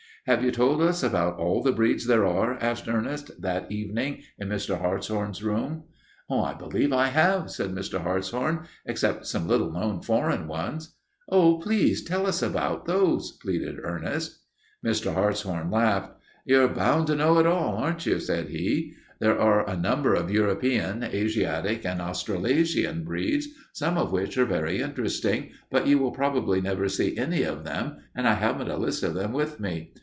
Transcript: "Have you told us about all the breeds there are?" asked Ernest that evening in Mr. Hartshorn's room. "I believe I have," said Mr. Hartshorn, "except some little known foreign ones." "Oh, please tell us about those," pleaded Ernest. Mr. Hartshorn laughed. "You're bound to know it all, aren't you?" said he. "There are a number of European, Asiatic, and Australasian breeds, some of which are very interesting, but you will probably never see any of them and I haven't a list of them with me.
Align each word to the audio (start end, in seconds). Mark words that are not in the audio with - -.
"Have 0.27 0.43
you 0.43 0.51
told 0.51 0.83
us 0.83 1.01
about 1.01 1.37
all 1.39 1.63
the 1.63 1.71
breeds 1.71 2.05
there 2.05 2.27
are?" 2.27 2.53
asked 2.61 2.87
Ernest 2.87 3.41
that 3.41 3.71
evening 3.71 4.21
in 4.37 4.49
Mr. 4.49 4.79
Hartshorn's 4.79 5.41
room. 5.43 5.85
"I 6.29 6.53
believe 6.53 6.93
I 6.93 7.07
have," 7.07 7.49
said 7.49 7.71
Mr. 7.73 7.99
Hartshorn, 8.03 8.67
"except 8.85 9.25
some 9.25 9.47
little 9.47 9.71
known 9.71 10.03
foreign 10.03 10.47
ones." 10.47 10.95
"Oh, 11.27 11.57
please 11.57 12.03
tell 12.03 12.27
us 12.27 12.43
about 12.43 12.85
those," 12.85 13.31
pleaded 13.41 13.79
Ernest. 13.81 14.37
Mr. 14.85 15.11
Hartshorn 15.15 15.71
laughed. 15.71 16.11
"You're 16.45 16.67
bound 16.67 17.07
to 17.07 17.15
know 17.15 17.39
it 17.39 17.47
all, 17.47 17.75
aren't 17.77 18.05
you?" 18.05 18.19
said 18.19 18.49
he. 18.49 18.93
"There 19.19 19.39
are 19.39 19.67
a 19.67 19.75
number 19.75 20.13
of 20.13 20.29
European, 20.29 21.01
Asiatic, 21.03 21.83
and 21.83 21.99
Australasian 21.99 23.03
breeds, 23.05 23.47
some 23.73 23.97
of 23.97 24.11
which 24.11 24.37
are 24.37 24.45
very 24.45 24.81
interesting, 24.81 25.49
but 25.71 25.87
you 25.87 25.97
will 25.97 26.11
probably 26.11 26.61
never 26.61 26.87
see 26.89 27.17
any 27.17 27.41
of 27.41 27.63
them 27.63 27.97
and 28.13 28.27
I 28.27 28.35
haven't 28.35 28.69
a 28.69 28.77
list 28.77 29.01
of 29.01 29.15
them 29.15 29.33
with 29.33 29.59
me. 29.59 29.93